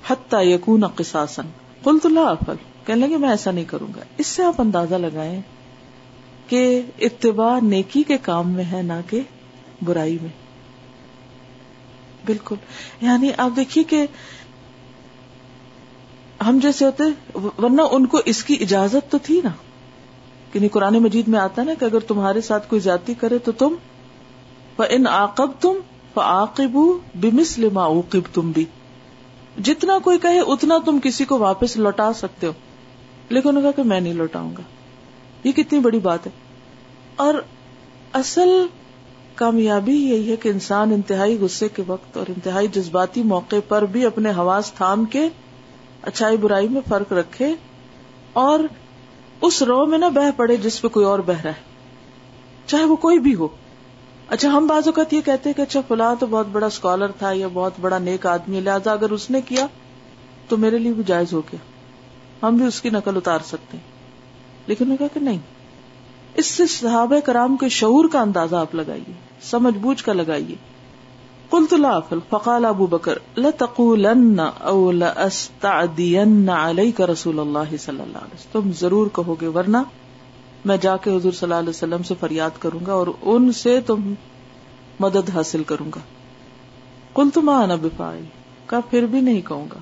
[0.08, 1.42] حتیٰ یقون قصاصن
[1.84, 2.54] قلت لا افل
[2.86, 5.42] کہنے لگے میں ایسا نہیں کروں گا۔ اس سے آپ اندازہ لگائیں
[6.48, 9.22] کہ اتباع نیکی کے کام میں ہے، نہ کہ
[9.82, 10.48] برائی میں۔
[12.26, 12.56] بالکل۔
[13.02, 14.08] یعنی آپ دیکھیے کہ
[16.48, 17.04] ہم جیسے ہوتے
[17.36, 19.50] ورنہ ان کو اس کی اجازت تو تھی نا۔
[20.52, 23.76] کہ قرآن مجید میں آتا نا کہ اگر تمہارے ساتھ کوئی زیادتی کرے تو تم
[24.90, 25.74] ان آقب تم
[26.14, 28.66] فعاقبو بمثل ما عوقب تم بھی
[29.64, 32.52] جتنا کوئی کہے، اتنا تم کسی کو واپس لوٹا سکتے ہو۔
[33.30, 34.62] لیکن انہوں نے کہا کہ میں نہیں لوٹاؤں گا۔
[35.44, 36.32] یہ کتنی بڑی بات ہے۔
[37.16, 37.34] اور
[38.14, 38.68] اصل
[39.36, 44.06] کامیابی یہی ہے کہ انسان انتہائی غصے کے وقت اور انتہائی جذباتی موقع پر بھی
[44.06, 45.30] اپنے حواس تھام کے
[46.08, 47.56] اچھائی برائی میں فرق رکھے
[48.34, 48.60] اور
[49.42, 51.62] اس رو میں نہ بہ پڑے جس پہ کوئی اور بہ رہا ہے۔
[52.66, 53.48] چاہے وہ کوئی بھی ہو۔
[54.28, 57.48] اچھا ہم بعض اوقات یہ کہتے کہ اچھا فلاں تو بہت بڑا اسکالر تھا یا
[57.54, 59.68] بہت بڑا نیک آدمی، لہٰذا اگر اس نے کیا
[60.48, 61.60] تو میرے لیے بھی جائز ہو گیا۔
[62.48, 63.78] ہم بھی اس کی نقل اتار سکتے
[64.68, 65.40] لیکن کہا کہ نہیں۔
[66.36, 70.56] اس سے صحابہ کرام کے شعور کا اندازہ آپ لگائیے، سمجھ بوجھ کا لگائیے۔
[71.52, 78.36] کل تو لافل فقال ابو بکر، لتقولن او لاستعدین علیک رسول اللہ صلی اللہ علیہ
[78.36, 79.78] وسلم، تم ضرور کہو گے، ورنہ
[80.66, 83.82] میں جا کے حضور صلی اللہ علیہ وسلم سے فریاد کروں گا اور ان سے
[83.82, 84.14] تم
[85.00, 86.00] مدد حاصل کروں گا۔
[87.14, 88.24] کل تم آنا بفائی
[88.66, 89.80] کا پھر بھی نہیں کہوں گا،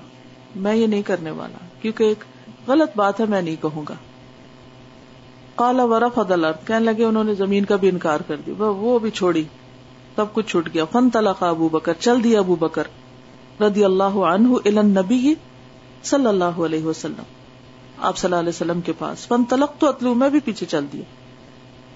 [0.56, 2.24] میں یہ نہیں کرنے والا، کیونکہ ایک
[2.68, 3.94] غلط بات ہے، میں نہیں کہوں گا۔
[5.54, 6.18] کالا ورف
[6.66, 9.44] کہنے لگے، انہوں نے زمین کا بھی انکار کر دیا، وہ بھی چھوڑی۔
[10.16, 12.82] سب کچھ چھوٹ گیا۔ فن طلق ابو بکر، چل دیا ابو بکر
[13.60, 15.34] رضی اللہ عنہ الن نبی
[16.02, 17.22] صلی اللہ علیہ وسلم،
[17.98, 20.84] آپ صلی اللہ علیہ وسلم کے پاس۔ فن تلق تو اتلو میں بھی پیچھے چل
[20.92, 21.02] دیا۔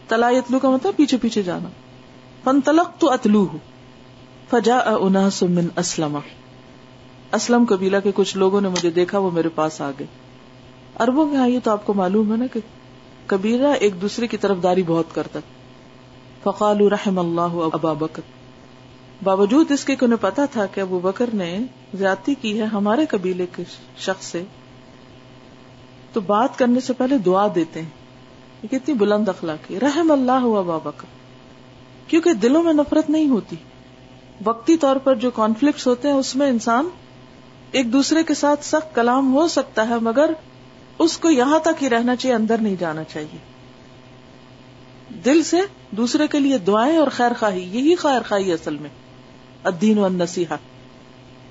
[0.09, 1.69] تلا اتلو کا مطلب پیچھے پیچھے جانا۔
[2.45, 3.47] فن تلق تو اتلو
[4.51, 6.19] فجا اناس من اسلم۔
[7.33, 10.07] اسلم قبیلہ کے کچھ لوگوں نے مجھے دیکھا، وہ میرے پاس آ گئے۔
[11.01, 12.61] اربوں میں آئیے تو آپ کو معلوم ہے نا کہ
[13.27, 15.41] کبیرہ ایک دوسرے کی طرف داری بہت کرتا
[16.45, 18.23] فقال رحم اللہ ابا بکر۔
[19.23, 21.59] باوجود اس کے انہیں پتا تھا کہ ابو بکر نے
[21.95, 23.63] زیادتی کی ہے ہمارے قبیلے کے
[23.99, 24.45] شخص سے،
[26.13, 27.89] تو بات کرنے سے پہلے دعا دیتے ہیں۔
[28.63, 31.07] یہ کتنی بلند اخلاقی رحم اللہ ابا بکر۔
[32.07, 33.57] کیونکہ دلوں میں نفرت نہیں ہوتی۔
[34.45, 36.89] وقتی طور پر جو کانفلکٹ ہوتے ہیں، اس میں انسان
[37.73, 40.33] ایک دوسرے کے ساتھ سخت کلام ہو سکتا ہے، مگر
[40.99, 43.50] اس کو یہاں تک ہی رہنا چاہیے، اندر نہیں جانا چاہیے۔
[45.25, 45.57] دل سے
[45.91, 48.91] دوسرے کے لیے دعائیں اور خیر خواہی، یہی خیر خواہی اصل میں۔
[49.65, 50.57] الدین و نصیحا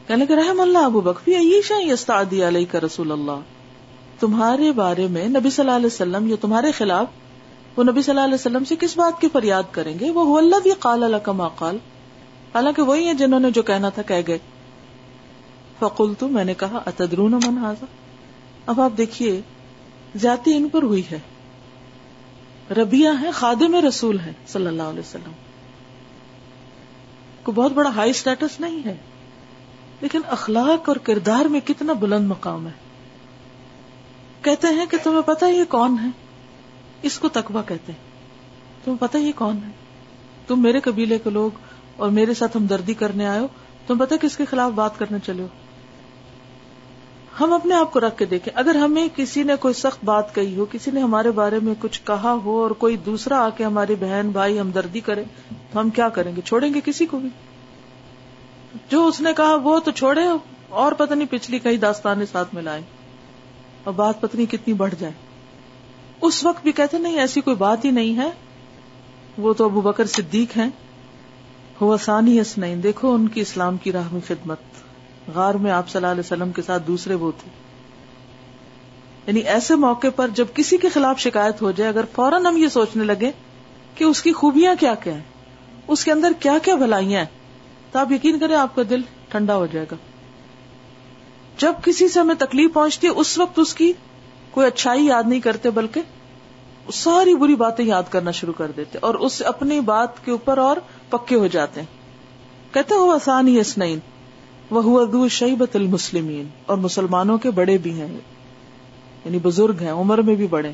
[0.08, 3.40] کہنے کہ رحم اللہ، ابو بکفی عیشا استعدی علیہ کا رسول اللہ۔
[4.20, 7.08] تمہارے بارے میں نبی صلی اللہ علیہ وسلم یا تمہارے خلاف
[7.76, 10.56] وہ نبی صلی اللہ علیہ وسلم سے کس بات کی فریاد کریں گے؟ وہ اللہ
[10.64, 11.78] بھی قال اللہ کا ماقال
[12.54, 14.38] حالانکہ وہی ہیں جنہوں نے جو کہنا تھا کہہ گئے۔
[15.80, 17.86] فقول تو میں نے کہا، اتدرون من حاضر
[18.66, 19.42] اب آپ دیکھیے
[20.16, 21.20] زیادتی ان پر ہوئی ہے۔
[22.72, 25.32] ربیہ ہے، خادم رسول ہے، صلی اللہ علیہ وسلم۔
[27.44, 28.98] کو بہت بڑا ہائی اسٹیٹس نہیں ہے،
[30.02, 32.72] لیکن اخلاق اور کردار میں کتنا بلند مقام ہے۔
[34.42, 36.10] کہتے ہیں کہ تمہیں پتا یہ کون ہے؟
[37.02, 38.10] اس کو تقوا کہتے ہیں۔
[38.84, 39.72] تمہیں پتا یہ کون ہے؟
[40.48, 41.52] تم میرے قبیلے کے لوگ
[41.96, 43.48] اور میرے ساتھ ہمدردی کرنے آئے ہو
[43.88, 45.48] تم پتا کس کے خلاف بات کرنے چلے ہو؟
[47.40, 50.58] ہم اپنے آپ کو رکھ کے دیکھیں۔ اگر ہمیں کسی نے کوئی سخت بات کہی
[50.58, 53.96] ہو، کسی نے ہمارے بارے میں کچھ کہا ہو اور کوئی دوسرا آ کے ہماری
[53.96, 55.24] بہن بھائی ہمدردی کرے،
[55.72, 57.30] تو ہم کیا کریں گے؟ چھوڑیں گے کسی کو بھی؟
[58.90, 60.22] جو اس نے کہا وہ تو چھوڑے،
[60.70, 62.84] اور پتہ نہیں پچھلی کئی داستانیں ساتھ میں لائیں۔
[63.84, 65.14] اور بات پتنی کتنی بڑھ جائے۔
[66.22, 68.30] اس وقت بھی کہتے نہیں، ایسی کوئی بات ہی نہیں ہے۔
[69.38, 70.70] وہ تو ابو بکر صدیق ہیں۔
[71.82, 74.60] ہوا ثانی اس نہیں دیکھو ان کی اسلام کی راہ میں خدمت۔
[75.36, 77.50] غار میں آپ صلی اللہ علیہ وسلم کے ساتھ دوسرے وہ تھے۔
[79.28, 82.68] یعنی ایسے موقع پر جب کسی کے خلاف شکایت ہو جائے، اگر فوراً ہم یہ
[82.68, 83.32] سوچنے لگے
[83.96, 85.22] کہ اس کی خوبیاں کیا کیا ہیں،
[85.88, 87.28] اس کے اندر کیا کیا بھلائیاں ہیں،
[87.92, 89.96] تو آپ یقین کریں آپ کا دل ٹھنڈا ہو جائے گا۔
[91.58, 93.94] جب کسی سے ہمیں تکلیف پہنچتی ہے اس وقت اس کی
[94.52, 96.02] کوئی اچھائی یاد نہیں کرتے، بلکہ
[96.94, 100.78] ساری بری باتیں یاد کرنا شروع کر دیتے اور اس اپنی بات کے اوپر اور
[101.10, 101.88] پکے ہو جاتے ہیں۔
[102.74, 104.00] کہتے ہو آسان ہی اسنعین
[104.72, 108.18] وہ دو شیبت المسلمین اور مسلمانوں کے بڑے بھی ہیں
[109.26, 110.72] یعنی بزرگ ہیں، عمر میں بھی بڑے۔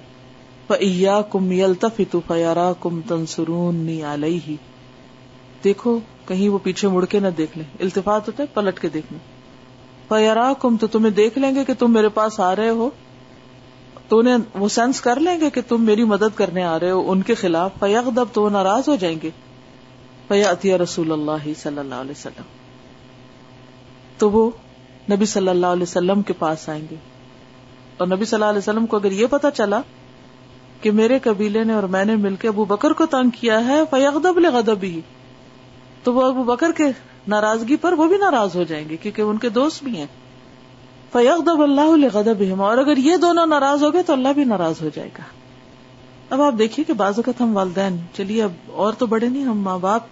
[0.67, 4.55] فیا کم یلتفت فیارا کم تنسرون علیہ
[5.63, 9.19] دیکھو، کہیں وہ پیچھے مڑ کے نہ دیکھ لیں۔ التفات ہوتا ہے، پلٹ کے دیکھنے
[10.09, 12.89] فیارا کم تو تمہیں دیکھ لیں گے کہ تم میرے پاس آ رہے ہو۔
[14.07, 17.11] تو انہیں وہ سینس کر لیں گے کہ تم میری مدد کرنے آ رہے ہو،
[17.11, 19.29] ان کے خلاف۔ فیق دب تو وہ ناراض ہو جائیں گے۔
[20.27, 22.64] فیا عطیہ رسول اللہ صلی اللہ علیہ وسلم۔
[24.17, 24.51] تو وہ
[25.11, 26.95] نبی صلی اللہ علیہ وسلم کے پاس آئیں گے۔
[27.97, 29.81] اور نبی صلی اللہ علیہ وسلم کو اگر یہ پتا چلا
[30.81, 33.81] کہ میرے قبیلے نے اور میں نے مل کے ابو بکر کو تنگ کیا ہے
[33.89, 35.01] فیغدب لغدب ہی
[36.03, 36.83] تو وہ ابو بکر کے
[37.27, 40.05] ناراضگی پر وہ بھی ناراض ہو جائیں گے کیونکہ ان کے دوست بھی ہیں۔
[41.11, 44.89] فیغدب اللہ لغدب اور اگر یہ دونوں ناراض ہو گئے تو اللہ بھی ناراض ہو
[44.95, 45.23] جائے گا۔
[46.29, 49.59] اب آپ دیکھیے کہ بعض اوقات ہم والدین، چلیے اب اور تو بڑے نہیں، ہم
[49.59, 50.03] ماں باپ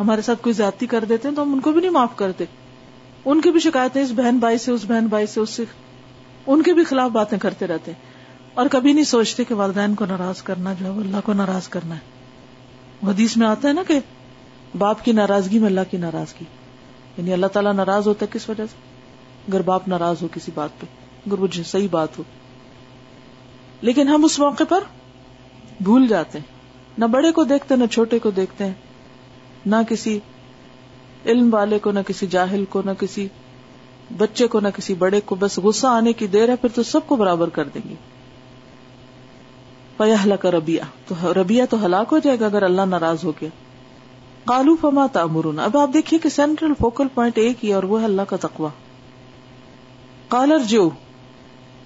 [0.00, 2.44] ہمارے ساتھ کوئی زیادتی کر دیتے ہیں تو ہم ان کو بھی نہیں معاف کرتے۔
[3.26, 5.64] ان کی بھی شکایتیں اس بہن بھائی سے، اس بہن بھائی سے، اس سے۔
[6.46, 7.92] ان کے بھی خلاف باتیں کرتے رہتے۔
[8.54, 11.68] اور کبھی نہیں سوچتے کہ والدین کو ناراض کرنا جو ہے، وہ اللہ کو ناراض
[11.68, 12.00] کرنا ہے۔
[13.08, 13.98] حدیث میں آتا ہے نا کہ
[14.78, 16.44] باپ کی ناراضگی میں اللہ کی ناراضگی۔
[17.16, 18.76] یعنی اللہ تعالیٰ ناراض ہوتا ہے کس وجہ سے؟
[19.48, 20.86] اگر باپ ناراض ہو کسی بات پہ،
[21.26, 22.22] اگر وہ صحیح بات ہو۔
[23.80, 24.80] لیکن ہم اس موقع پر
[25.80, 26.46] بھول جاتے ہیں۔
[26.98, 28.74] نہ بڑے کو دیکھتے، نہ چھوٹے کو دیکھتے ہیں۔
[29.66, 30.18] نہ کسی
[31.24, 33.28] علم والے کو نہ کسی جاہل کو نہ کسی
[34.16, 37.00] بچے کو نہ کسی بڑے کو، بس غصہ آنے کی دیر ہے، پھر تو سب
[37.06, 37.94] کو برابر کر دیں گے۔
[39.96, 43.48] پیا کا ربیا تو ربیا تو ہلاک ہو جائے گا اگر اللہ ناراض ہو گیا۔
[44.44, 48.04] کالو فما تامرون اب آپ دیکھیے کہ سینٹرل فوکل پوائنٹ ایک ہی اور وہ ہے
[48.04, 48.68] اللہ کا تقوا
[50.28, 50.90] کالر جو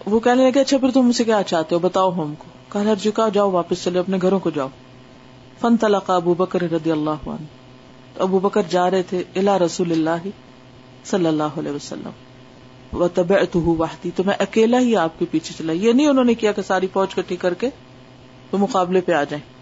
[0.07, 2.95] وہ کہنے لگے اچھا پھر تم مجھ سے کیا چاہتے ہو؟ بتاؤ ہم کو۔ کالر
[2.95, 4.69] جو کہا جاؤ واپس چلے، اپنے گھروں کو جاؤ۔
[5.61, 7.60] فن طلق ابو بکر رضی اللہ عنہ۔
[8.19, 10.29] ابو بکر جا رہے تھے الا رسول اللہ
[11.05, 12.11] صلی اللہ علیہ وسلم
[12.93, 16.53] وہ طبع تو میں اکیلا ہی آپ کے پیچھے چلا۔ یہ نہیں انہوں نے کیا
[16.53, 17.71] کہ ساری فوج کٹھی کر کے
[18.53, 19.61] وہ مقابلے پہ آ جائیں۔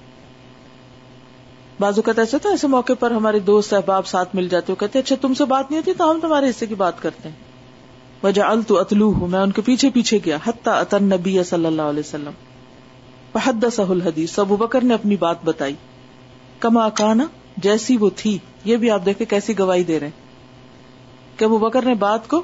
[1.80, 4.98] بازو کا ایسا تھا ایسے موقع پر ہمارے دوست احباب ساتھ مل جاتے وہ کہتے
[4.98, 7.36] اچھا تم سے بات نہیں ہوتی تو ہم تمہارے حصے کی بات کرتے ہیں۔
[8.22, 11.82] وجہ التو اتلو ہوں میں ان کے پیچھے پیچھے گیا، حتیٰ اتن نبی صلی اللہ
[11.82, 12.30] علیہ وسلم۔
[13.34, 15.74] بحد سہل حدیث ابو بکر نے اپنی بات بتائی۔
[16.60, 17.26] کما کانا
[17.62, 20.10] جیسی وہ تھی، یہ بھی آپ دیکھے کیسی گواہی دے رہے
[21.36, 22.42] کہ ابو بکر نے بات کو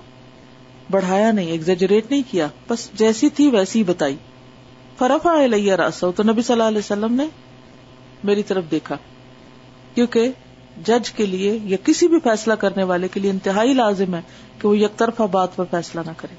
[0.90, 4.16] بڑھایا نہیں ایگزیجریٹ نہیں کیا، بس جیسی تھی ویسی ہی بتائی۔
[4.98, 7.27] فرفا علیہ راسو تو نبی صلی اللہ علیہ وسلم نے
[8.24, 8.96] میری طرف دیکھا۔
[9.94, 10.33] کیونکہ
[10.85, 14.20] جج کے لیے یا کسی بھی فیصلہ کرنے والے کے لیے انتہائی لازم ہے
[14.59, 16.35] کہ وہ یک طرفہ بات پر فیصلہ نہ کرے۔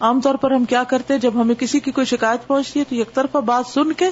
[0.00, 2.94] عام طور پر ہم کیا کرتے جب ہمیں کسی کی کوئی شکایت پہنچتی ہے تو
[2.94, 4.06] یک طرفہ بات سن کے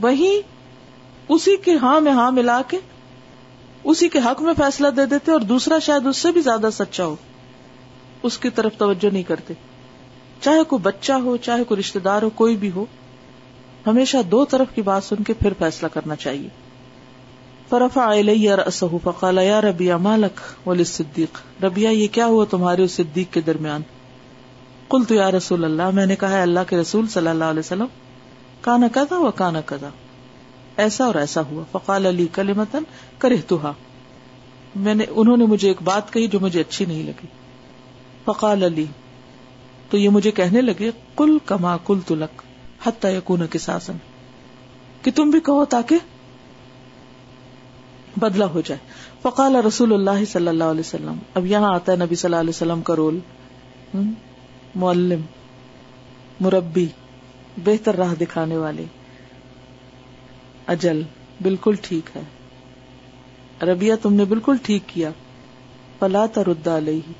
[0.00, 0.40] وہی
[1.28, 2.78] اسی کے ہاں میں ہاں ملا کے
[3.84, 7.04] اسی کے حق میں فیصلہ دے دیتے اور دوسرا شاید اس سے بھی زیادہ سچا
[7.04, 7.16] ہو۔
[8.22, 9.54] اس کی طرف توجہ نہیں کرتے۔
[10.40, 12.84] چاہے کوئی بچہ ہو، چاہے کوئی رشتے دار ہو، کوئی بھی ہو،
[13.86, 16.48] ہمیشہ دو طرف کی بات سن کے پھر فیصلہ کرنا چاہیے۔
[17.68, 18.14] فرفا
[19.02, 23.82] فقال یا ربیا مالک ولی صدیق ربیا یہ کیا ہوا تمہارے صدیق کے درمیان؟
[24.88, 27.86] کل تو یا رسول اللہ، میں نے کہا اللہ کے رسول صلی اللہ علیہ وسلم،
[28.60, 29.88] کانا کدا و کانا کدا
[30.76, 32.82] ایسا اور ایسا ہوا۔ فقال علی کل متن
[33.18, 33.36] کرے
[34.76, 37.26] میں نے انہوں نے مجھے ایک بات کہی جو مجھے اچھی نہیں لگی۔
[38.24, 38.86] فقال علی
[39.90, 42.42] تو یہ مجھے کہنے لگے کل کما کل تلک
[42.86, 43.96] حت یقون کے ساسن
[45.02, 45.96] کہ تم بھی کہو تاکہ
[48.16, 48.80] بدلا ہو جائے۔
[49.22, 52.50] فقال رسول اللہ صلی اللہ علیہ وسلم۔ اب یہاں آتا ہے نبی صلی اللہ علیہ
[52.50, 53.18] وسلم کا رول۔
[54.74, 55.20] معلم،
[56.40, 56.86] مربی،
[57.56, 58.84] بہتر راہ دکھانے والے۔
[60.66, 61.02] اجل،
[61.42, 62.22] بالکل ٹھیک ہے۔
[63.66, 65.10] ربیہ تم نے بالکل ٹھیک کیا۔
[65.98, 67.12] پلا تردا علیہ۔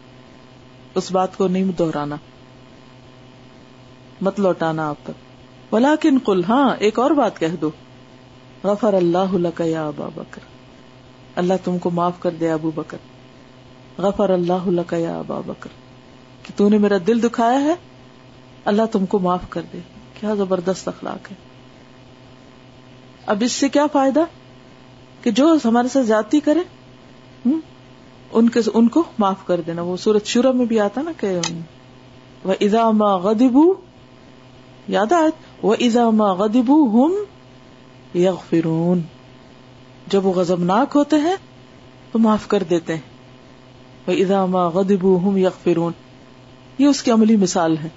[0.95, 2.17] اس بات کو نہیں دہرانا۔
[4.21, 5.11] مت لوٹانا آپ تک۔
[5.75, 7.71] بلا کن کل ہاں ایک اور بات کہہ دو۔
[8.63, 10.41] غفر اللہ یا ابا بکر۔
[11.37, 12.99] اللہ تم کو معاف کر دے، ابو بکر۔
[13.99, 15.69] غفر اللہ یا ابا بکر۔
[16.43, 17.75] کہ تو نے میرا دل دکھایا ہے،
[18.65, 19.79] اللہ تم کو معاف کر دے۔
[20.21, 21.46] کیا زبردست اخلاق ہے۔
[23.27, 24.25] اب اس سے کیا فائدہ
[25.23, 26.61] کہ جو ہمارے ساتھ زیادتی کرے
[28.33, 31.39] ان کے، ان کو معاف کر دینا۔ وہ سورت شورہ میں بھی آتا نا کہ
[32.45, 33.75] وہ ازاما غدبو
[34.89, 35.29] یاد آئے
[35.63, 37.15] وہ ازاما غدبو ہم
[38.19, 39.01] یغفرون
[40.07, 41.37] جب وہ غزبناک ہوتے ہیں،
[42.13, 43.01] تو معاف کر دیتے ہیں۔
[44.07, 45.93] وہ ازاما غدبو ہم یغفرون
[46.79, 47.89] یہ اس کی عملی مثال ہے۔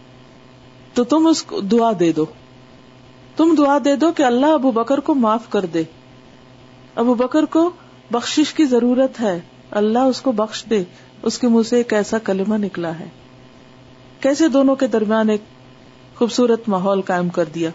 [0.93, 2.25] تو تم اس کو دعا دے دو۔
[3.39, 5.83] تم دعا دے دو کہ اللہ ابو بکر کو معاف کر دے۔
[6.95, 7.69] ابو بکر کو
[8.11, 9.39] بخش کی ضرورت ہے۔
[9.71, 10.83] اللہ اس کو بخش دے۔
[11.23, 13.09] اس کے منہ سے ایک ایسا کلمہ نکلا ہے۔
[14.19, 15.41] کیسے دونوں کے درمیان ایک
[16.15, 17.69] خوبصورت ماحول قائم کر دیا۔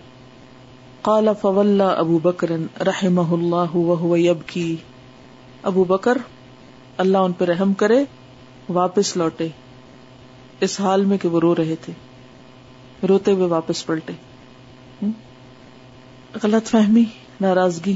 [1.03, 2.50] قال فول ابو بکر
[2.81, 4.77] رحم اللہ یب کی
[5.62, 6.18] ابو بکر،
[6.96, 8.05] اللہ ان پہ رحم کرے،
[8.68, 9.48] واپس لوٹے۔
[10.61, 11.92] اس حال میں کہ وہ رو رہے تھے۔
[13.09, 14.12] روتے ہوئے واپس پلٹے۔
[16.42, 17.05] غلط فہمی،
[17.40, 17.94] ناراضگی،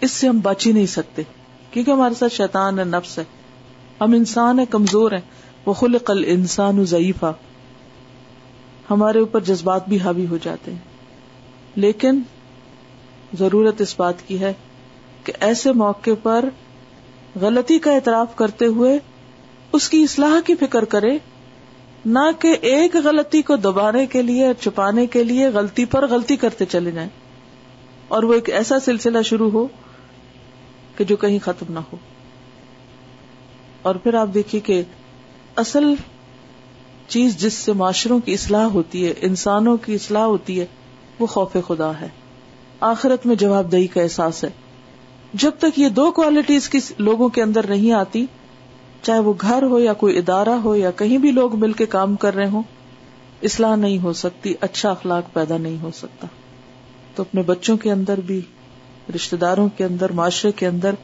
[0.00, 1.22] اس سے ہم بچ ہی نہیں سکتے،
[1.70, 3.24] کیونکہ ہمارے ساتھ شیطان ہے، نفس ہے۔
[4.00, 5.20] ہم انسان ہے کمزور ہیں۔
[5.66, 7.32] وہ خلق الانسان ضعیفہ
[8.90, 10.78] ہمارے اوپر جذبات بھی حاوی ہو جاتے ہیں۔
[11.76, 12.20] لیکن
[13.38, 14.52] ضرورت اس بات کی ہے
[15.24, 16.44] کہ ایسے موقع پر
[17.40, 18.98] غلطی کا اعتراف کرتے ہوئے
[19.72, 21.18] اس کی اصلاح کی فکر کرے،
[22.06, 26.64] نہ کہ ایک غلطی کو دبانے کے لیے چھپانے کے لیے، غلطی پر غلطی کرتے
[26.64, 27.10] چلے جائیں۔
[28.08, 29.66] اور وہ ایک ایسا سلسلہ شروع ہو
[30.96, 31.96] کہ جو کہیں ختم نہ ہو۔
[33.82, 34.82] اور پھر آپ دیکھیے کہ
[35.56, 35.94] اصل
[37.08, 40.66] چیز جس سے معاشروں کی اصلاح ہوتی ہے، انسانوں کی اصلاح ہوتی ہے،
[41.18, 42.08] وہ خوف خدا ہے۔
[42.80, 44.50] آخرت میں جواب دہی کا احساس ہے۔
[45.34, 48.26] جب تک یہ دو کوالٹیز کی لوگوں کے اندر نہیں آتی،
[49.02, 52.16] چاہے وہ گھر ہو یا کوئی ادارہ ہو یا کہیں بھی لوگ مل کے کام
[52.16, 52.62] کر رہے ہوں،
[53.42, 56.26] اصلاح نہیں ہو سکتی اچھا اخلاق پیدا نہیں ہو سکتا۔
[57.16, 58.40] تو اپنے بچوں کے اندر بھی
[59.14, 60.94] رشتے داروں کے اندر، معاشرے کے اندر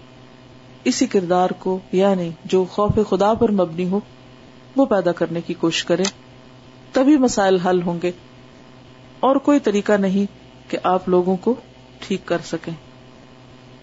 [0.84, 4.00] اسی کردار کو یعنی جو خوف خدا پر مبنی ہو،
[4.76, 6.02] وہ پیدا کرنے کی کوشش کرے
[6.92, 8.10] تبھی مسائل حل ہوں گے۔
[9.20, 10.26] اور کوئی طریقہ نہیں
[10.70, 11.54] کہ آپ لوگوں کو
[11.98, 12.74] ٹھیک کر سکیں۔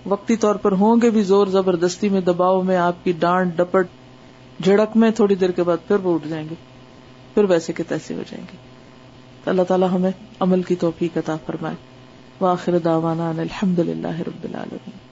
[0.06, 3.88] وقتی طور پر ہوں گے بھی زور زبردستی میں، دباؤ میں، آپ کی ڈانٹ، ڈپٹ،
[4.64, 6.56] جھڑک میں تھوڑی دیر کے بعد پھر وہ اٹھ جائیں گے۔
[7.34, 8.58] پھر ویسے کے تیسے ہو جائیں گے۔
[9.46, 11.89] اللہ تعالیٰ ہمیں عمل کی توفیق عطا فرمائے۔
[12.42, 15.09] واخر دعوانا الحمد للہ رب العالمین